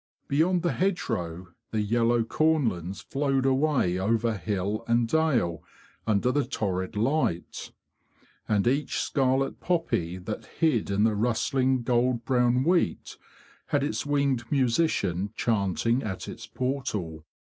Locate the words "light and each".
6.95-8.99